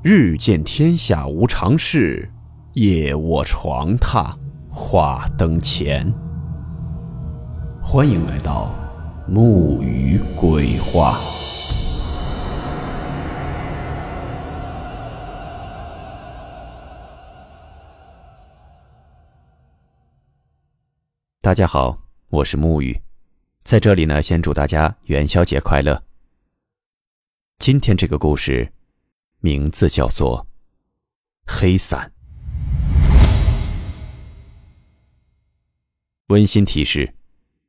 [0.00, 2.30] 日见天下无常事，
[2.74, 4.32] 夜卧床榻
[4.70, 6.08] 话灯前。
[7.82, 8.72] 欢迎来到
[9.26, 11.18] 木鱼鬼话。
[21.40, 22.96] 大家好，我是木鱼，
[23.64, 26.00] 在这里呢，先祝大家元宵节快乐。
[27.58, 28.72] 今天这个故事。
[29.40, 30.44] 名字叫做
[31.60, 32.10] 《黑伞》。
[36.26, 37.14] 温馨提示：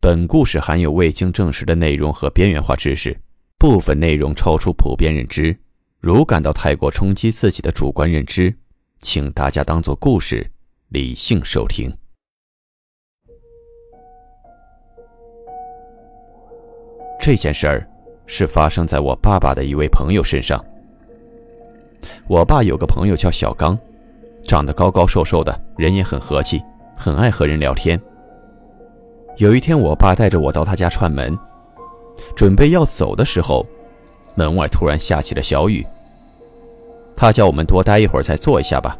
[0.00, 3.16] 本故事含有未经证实的内容和边缘化知识，
[3.58, 5.56] 部分内容超出普遍认知。
[6.00, 8.52] 如感到太过冲击自己的主观认知，
[8.98, 10.50] 请大家当做故事，
[10.88, 11.96] 理性收听。
[17.20, 17.88] 这件事儿
[18.26, 20.60] 是发生在我爸爸的一位朋友身上。
[22.28, 23.78] 我爸有个朋友叫小刚，
[24.44, 26.62] 长得高高瘦瘦的，人也很和气，
[26.96, 28.00] 很爱和人聊天。
[29.38, 31.36] 有一天，我爸带着我到他家串门，
[32.36, 33.66] 准备要走的时候，
[34.34, 35.84] 门外突然下起了小雨。
[37.16, 38.96] 他叫我们多待一会儿再坐一下吧。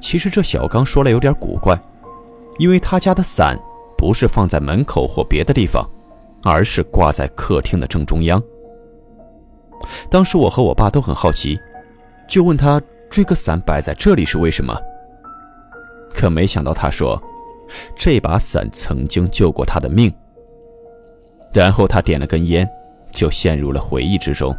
[0.00, 1.78] 其实这小刚说来有点古怪，
[2.58, 3.58] 因为他家的伞
[3.96, 5.88] 不是放在门口或别的地方，
[6.44, 8.42] 而是挂在客厅的正中央。
[10.10, 11.58] 当时我和我爸都很好奇，
[12.28, 12.80] 就问他
[13.10, 14.76] 这个伞摆在这里是为什么。
[16.14, 17.20] 可没想到他说，
[17.96, 20.12] 这把伞曾经救过他的命。
[21.52, 22.68] 然后他点了根烟，
[23.10, 24.56] 就陷入了回忆之中。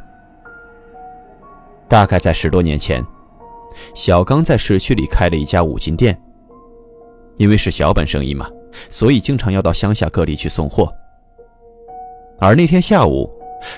[1.88, 3.04] 大概在十多年前，
[3.94, 6.20] 小刚在市区里开了一家五金店。
[7.38, 8.48] 因为是小本生意嘛，
[8.90, 10.92] 所以经常要到乡下各地去送货。
[12.40, 13.32] 而那天下午。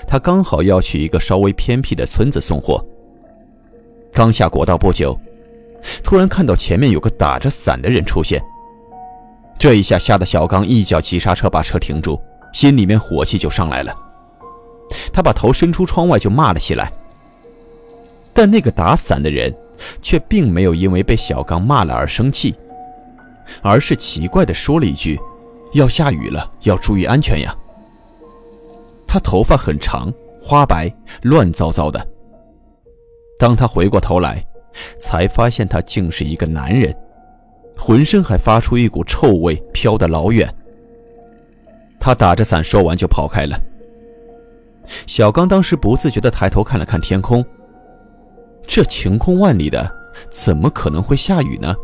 [0.06, 2.84] 他刚好要去一个稍微偏僻的村子送货，
[4.12, 5.18] 刚下国道不久，
[6.02, 8.42] 突然看到前面有个打着伞的人出现。
[9.58, 12.20] 这一下吓得小刚一脚急刹车把车停住，
[12.52, 13.94] 心里面火气就上来了。
[15.12, 16.92] 他把头伸出窗外就骂了起来。
[18.32, 19.54] 但那个打伞的人
[20.02, 22.54] 却并没有因为被小刚骂了而生气，
[23.62, 25.18] 而是奇怪的说了一句
[25.72, 27.56] ：“要下雨了，要注意安全呀。”
[29.06, 32.06] 他头发很长，花白，乱糟糟的。
[33.38, 34.44] 当他回过头来，
[34.98, 36.94] 才发现他竟是一个男人，
[37.78, 40.52] 浑身还发出一股臭味，飘得老远。
[41.98, 43.58] 他打着伞，说完就跑开了。
[45.06, 47.44] 小刚当时不自觉地抬头看了看天空，
[48.62, 49.90] 这晴空万里的，
[50.30, 51.74] 怎么可能会下雨呢？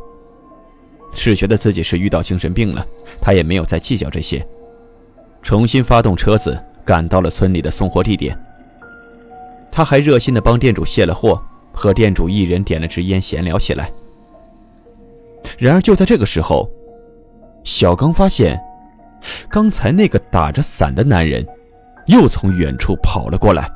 [1.12, 2.87] 是觉得自己是遇到精神病了，
[3.21, 4.47] 他也没有再计较这些，
[5.43, 6.59] 重新发动车子。
[6.84, 8.38] 赶到了村里的送货地点，
[9.70, 11.41] 他还热心的帮店主卸了货，
[11.72, 13.91] 和店主一人点了支烟闲聊起来。
[15.59, 16.69] 然而就在这个时候，
[17.65, 18.60] 小刚发现，
[19.48, 21.47] 刚才那个打着伞的男人，
[22.06, 23.70] 又从远处跑了过来，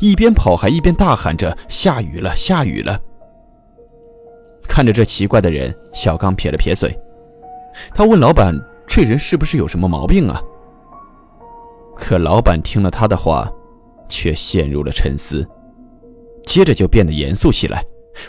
[0.00, 3.00] 一边跑还一边大喊着：“下雨了，下雨了！”
[4.66, 6.98] 看着这奇怪的人，小刚撇了撇嘴，
[7.94, 8.54] 他问老板
[8.86, 10.40] ：“这人是不是有什么毛病啊？”
[12.00, 13.52] 可老板听了他的话，
[14.08, 15.46] 却陷入了沉思，
[16.44, 17.84] 接着就变得严肃起来，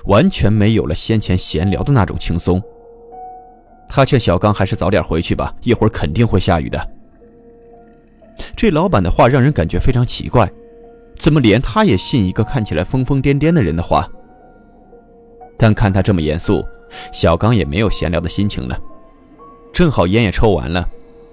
[0.05, 2.61] 完全没有了先前闲聊的那种轻松。
[3.87, 6.91] 他劝小刚还是早点回去吧，一会儿肯定会下雨的。
[8.57, 10.51] 这老板的话让人感觉非常奇怪，
[11.17, 14.07] 怎么连他也信一个看起来疯疯癫癫的人的话？
[15.57, 16.63] 但看他这么严肃，
[17.13, 18.77] 小刚也没有闲聊的心情了。
[19.71, 20.88] 正好烟也抽完了，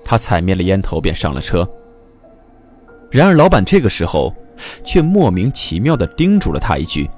[0.05, 1.69] 他踩灭了烟头，便上了车。
[3.11, 4.35] 然而，老板这个时候
[4.85, 7.09] 却莫名其妙地叮嘱了他一句：“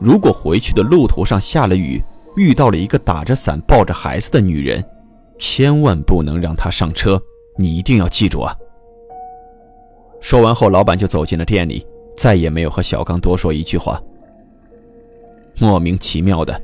[0.00, 2.02] 如果回去的路途上下了雨，
[2.36, 4.84] 遇到了一个打着伞抱着孩子的女人，
[5.38, 7.20] 千万不能让她上车。
[7.56, 8.56] 你一定要记住啊！”
[10.20, 11.86] 说完后，老板就走进了店里，
[12.16, 14.02] 再也没有和小刚多说一句话。
[15.60, 16.60] 莫名其妙的，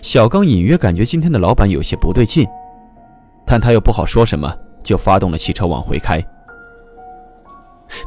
[0.00, 2.46] 小刚隐约感觉今天的老板有些不对劲，
[3.46, 6.22] 但他又不好说什么，就发动了汽车往回开。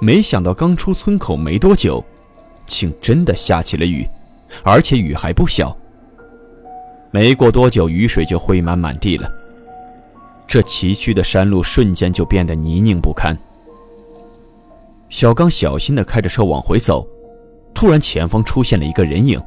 [0.01, 2.03] 没想到刚出村口没多久，
[2.65, 4.07] 竟真的下起了雨，
[4.63, 5.75] 而且雨还不小。
[7.11, 9.31] 没过多久，雨水就汇满满地了。
[10.47, 13.37] 这崎岖的山路瞬间就变得泥泞不堪。
[15.09, 17.07] 小刚小心地开着车往回走，
[17.73, 19.41] 突然前方出现了一个人影。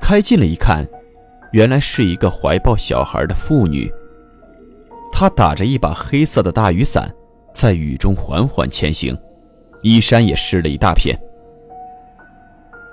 [0.00, 0.86] 开近了一看，
[1.52, 3.92] 原来是一个怀抱小孩的妇女。
[5.12, 7.12] 她打着一把黑色的大雨伞。
[7.54, 9.16] 在雨中缓缓前行，
[9.82, 11.18] 衣衫也湿了一大片。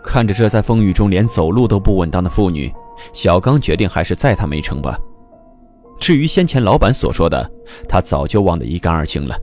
[0.03, 2.71] 看着这在风雨中连走路都不稳当的妇女，
[3.11, 4.97] 小刚决定还是载她没成吧。
[5.99, 7.51] 至于先前老板所说的，
[7.87, 9.37] 他早就忘得一干二净了。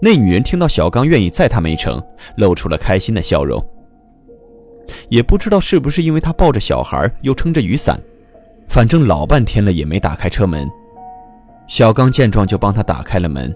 [0.00, 2.02] 那女人听到小刚愿意载她没成，
[2.36, 3.64] 露出了开心的笑容。
[5.08, 7.98] 也不知道是不是因为她抱着小孩又撑着雨伞，
[8.68, 10.68] 反正老半天了也没打开车门。
[11.66, 13.54] 小刚见状就帮她打开了门。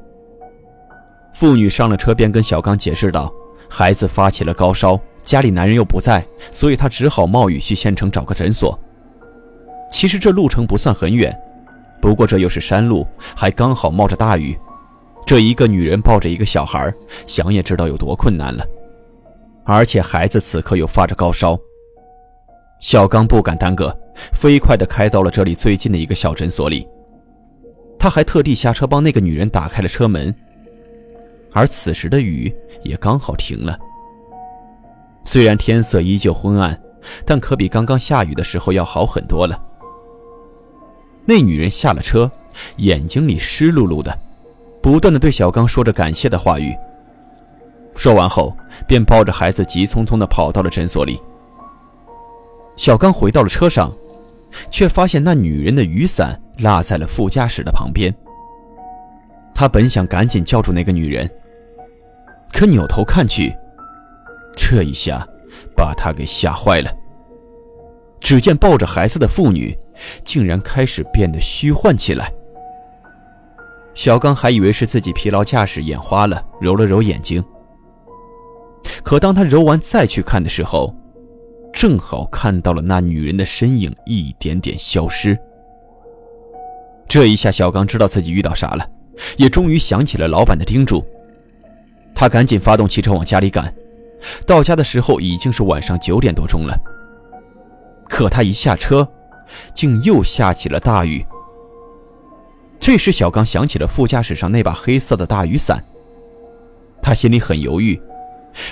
[1.32, 3.32] 妇女上了车便跟小刚解释道
[3.68, 8.78] ：“孩子发起了高烧，家里男人又不在，所以她只好冒雨去县城找个诊所。
[9.90, 11.34] 其实这路程不算很远，
[12.00, 13.06] 不过这又是山路，
[13.36, 14.58] 还刚好冒着大雨。
[15.26, 16.92] 这一个女人抱着一个小孩，
[17.26, 18.64] 想也知道有多困难了。
[19.64, 21.58] 而且孩子此刻又发着高烧。
[22.80, 23.94] 小刚不敢耽搁，
[24.32, 26.88] 飞快地开到了这里最近的一个小诊所里。
[27.98, 30.34] 他还特地下车帮那个女人打开了车门。
[31.52, 33.78] 而此时的雨也刚好停了。
[35.24, 36.78] 虽然天色依旧昏暗，
[37.24, 39.60] 但可比刚刚下雨的时候要好很多了。
[41.24, 42.30] 那女人下了车，
[42.76, 44.16] 眼睛里湿漉漉的，
[44.82, 46.74] 不断的对小刚说着感谢的话语。
[47.94, 48.56] 说完后，
[48.86, 51.20] 便抱着孩子急匆匆的跑到了诊所里。
[52.76, 53.92] 小刚回到了车上，
[54.70, 58.14] 却发现那女人的雨伞落在了副驾驶的旁边。
[59.54, 61.28] 他本想赶紧叫住那个女人，
[62.52, 63.52] 可扭头看去，
[64.54, 65.26] 这一下
[65.74, 66.90] 把他给吓坏了。
[68.20, 69.76] 只见抱着孩子的妇女
[70.24, 72.32] 竟然开始变得虚幻起来。
[73.94, 77.42] 小刚还以为是自己疲劳驾驶眼花了，揉了揉眼睛。
[79.02, 80.94] 可当他揉完再去看的时候，
[81.72, 85.36] 正好看到了那女人的身影一点点消失。
[87.08, 88.86] 这一下，小刚知道自己遇到啥了。
[89.36, 91.04] 也终于想起了老板的叮嘱，
[92.14, 93.74] 他赶紧发动汽车往家里赶。
[94.46, 96.78] 到家的时候已经是晚上九点多钟了。
[98.08, 99.08] 可他一下车，
[99.74, 101.24] 竟又下起了大雨。
[102.78, 105.82] 这时，小刚想起了副驾驶上那把黑色的大雨伞，
[107.02, 108.00] 他心里很犹豫，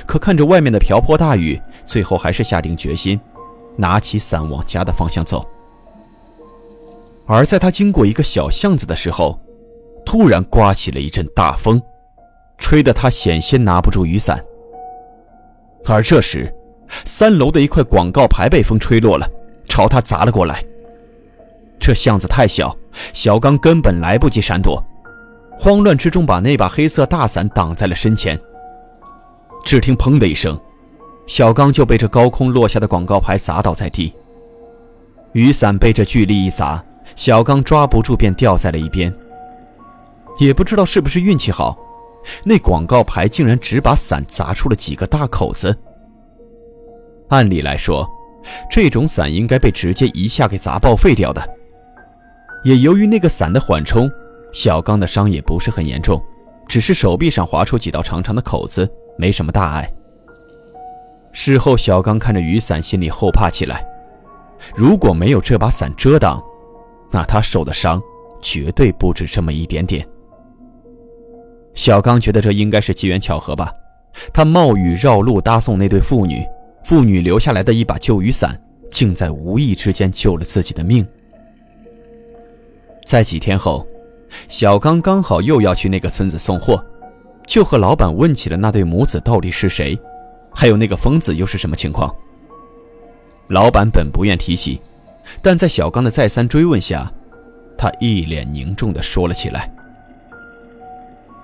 [0.07, 3.21] 可看着外面的瓢泼大雨，最后还是下定决心，
[3.77, 5.45] 拿起伞往家的方向走。
[7.27, 9.39] 而在他经过一个小巷子的时候，
[10.05, 11.83] 突然刮起了一阵大风，
[12.59, 14.43] 吹得他险些拿不住雨伞。
[15.87, 16.53] 而这时，
[17.05, 19.29] 三楼的一块广告牌被风吹落了，
[19.69, 20.65] 朝他砸了过来。
[21.79, 22.75] 这巷子太小，
[23.13, 24.83] 小刚根本来不及闪躲，
[25.59, 28.39] 慌乱之中把那把黑色大伞挡在了身前。
[29.65, 30.59] 只听“砰”的一声，
[31.27, 34.15] 小刚就被这高空落下的广告牌砸倒在地。
[35.33, 36.83] 雨伞被这巨力一砸，
[37.17, 39.13] 小刚抓不住，便掉在了一边。
[40.39, 41.77] 也不知道是不是运气好，
[42.45, 45.75] 那广告牌竟然只把伞砸出了几个大口子。
[47.31, 48.09] 按理来说，
[48.71, 51.43] 这种伞应该被直接一下给砸报废掉的。
[52.63, 54.11] 也由于那个伞的缓冲，
[54.53, 56.23] 小刚的伤也不是很严重，
[56.69, 59.91] 只是手臂上划出几道长长的口子，没什么大碍。
[61.33, 63.85] 事后，小刚看着雨伞，心里后怕起来。
[64.75, 66.43] 如果没有这把伞遮挡，
[67.11, 68.03] 那他受的伤
[68.43, 70.07] 绝对不止这么一点点。
[71.75, 73.71] 小刚觉得这应该是机缘巧合吧，
[74.33, 76.43] 他冒雨绕路搭送那对父女，
[76.85, 78.59] 父女留下来的一把旧雨伞，
[78.91, 81.07] 竟在无意之间救了自己的命。
[83.05, 83.87] 在几天后，
[84.49, 86.83] 小刚刚好又要去那个村子送货，
[87.47, 89.99] 就和老板问起了那对母子到底是谁，
[90.53, 92.13] 还有那个疯子又是什么情况。
[93.49, 94.81] 老板本不愿提起，
[95.43, 97.13] 但在小刚的再三追问下，
[97.77, 99.71] 他一脸凝重地说了起来。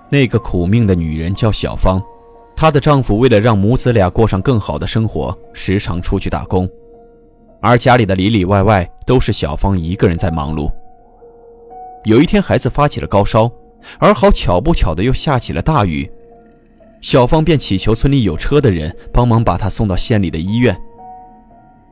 [0.08, 2.02] 那个苦命的女人叫小芳，
[2.54, 6.68] 她的丈夫为了让母子俩过上更好的生活，时常出去打工，
[7.60, 10.70] 而家里的里里外外都是小芳一个人在忙碌。
[12.04, 13.50] 有一天，孩子发起了高烧，
[13.98, 16.10] 而好巧不巧的又下起了大雨，
[17.00, 20.76] 小芳便祈求村里有车的人帮忙把她送到县里的医院，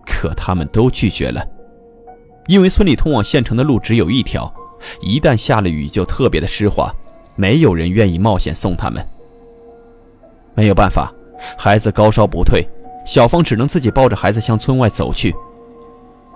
[0.04, 1.42] 可他们都拒绝了，
[2.50, 4.52] 因为村里通往县城的路只有一条，
[5.00, 6.92] 一旦下了雨就特别的湿滑。
[7.36, 9.06] 没有人愿意冒险送他们。
[10.56, 11.14] 没有办法，
[11.56, 12.66] 孩子高烧不退，
[13.06, 15.32] 小芳只能自己抱着孩子向村外走去。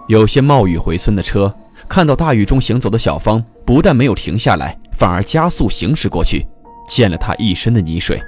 [0.07, 1.53] 有些冒雨回村的车
[1.89, 6.47] 看到大雨中行走的小芳，不但没有停下来，反而加速行驶过去，
[6.89, 8.23] 溅了她一身的泥水。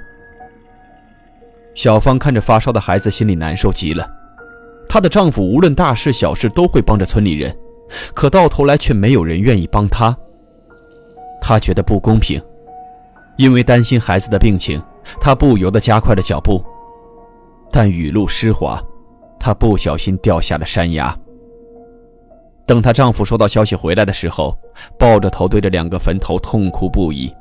[1.73, 4.05] 小芳看着发烧的孩子，心里难受极了。
[4.89, 7.55] 她的丈夫无论大事小事都会帮着村里人，
[8.13, 10.15] 可到头来却没有人愿意帮她。
[11.41, 12.41] 她觉得不公平。
[13.37, 14.81] 因为担心孩子的病情，
[15.21, 16.59] 他不由得加快了脚步。
[17.71, 18.83] 但雨露湿滑，
[19.39, 21.15] 她不小心掉下了山崖。
[22.65, 24.57] 等她丈夫收到消息回来的时候，
[24.97, 27.31] 抱着头对着两个坟头痛哭不已。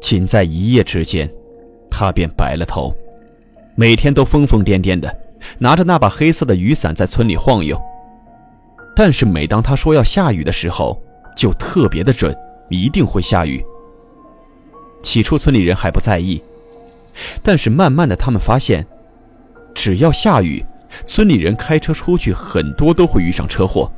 [0.00, 1.28] 仅在一夜之间，
[1.90, 2.94] 她便白了头，
[3.74, 5.12] 每天都疯疯癫癫的
[5.58, 7.76] 拿着那把黑色的雨伞在村里晃悠。
[8.98, 11.00] 但是每当他说要下雨的时候，
[11.36, 12.36] 就特别的准，
[12.68, 13.64] 一定会下雨。
[15.04, 16.42] 起初村里人还不在意，
[17.40, 18.84] 但是慢慢的他们发现，
[19.72, 20.64] 只要下雨，
[21.06, 23.88] 村里人开车出去很多都会遇上车祸。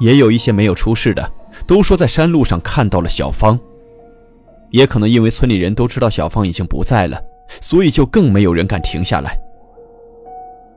[0.00, 1.24] 也有一些没有出事的，
[1.64, 3.56] 都说在山路上看到了小芳。
[4.70, 7.22] 也可能因为村里人都知道小芳已经不在了，
[7.60, 9.38] 所以就更没有人敢停下来。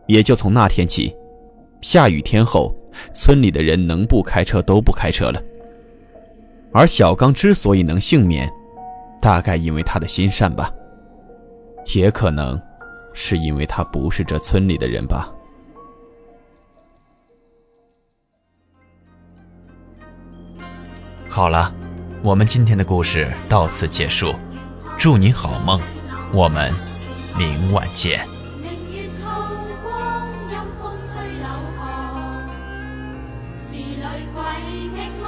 [0.06, 1.16] 也就从那天起，
[1.82, 2.76] 下雨天后，
[3.14, 5.42] 村里的人能不开车都不开车了。
[6.72, 8.48] 而小刚之所以能幸免，
[9.22, 10.72] 大概因为他的心善吧，
[11.96, 12.62] 也可能
[13.14, 15.32] 是因为他不是这村里的人吧。
[21.28, 21.74] 好了，
[22.22, 24.34] 我们今天的故事到此结束，
[24.98, 25.80] 祝您好梦，
[26.34, 26.72] 我们
[27.38, 28.20] 明晚见。
[34.62, 35.19] I make